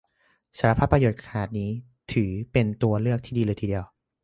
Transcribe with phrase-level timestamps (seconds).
[0.59, 1.69] สารพัดประโยชน์ขนาดนี้
[2.13, 3.85] ถือเป็นตัวเลือกที่ดีเลยทีเดียว